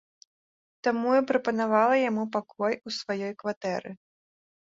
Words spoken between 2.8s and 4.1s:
у сваёй кватэры.